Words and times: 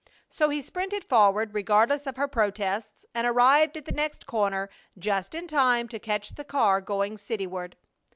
So 0.31 0.49
he 0.49 0.63
sprinted 0.63 1.03
forward, 1.05 1.53
regardless 1.53 2.07
of 2.07 2.17
her 2.17 2.27
protests, 2.27 3.05
and 3.13 3.27
arrived 3.27 3.77
at 3.77 3.85
the 3.85 3.91
next 3.91 4.25
corner 4.25 4.67
just 4.97 5.35
in 5.35 5.45
time 5.45 5.87
to 5.89 5.99
catch 5.99 6.29
the 6.31 6.43
car 6.43 6.81
going 6.81 7.19
cityward. 7.19 7.75